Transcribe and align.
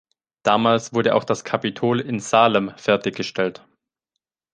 Damals 0.41 0.93
wurde 0.95 1.13
auch 1.13 1.23
das 1.23 1.43
Kapitol 1.43 1.99
in 1.99 2.19
Salem 2.19 2.73
fertiggestellt. 2.75 3.67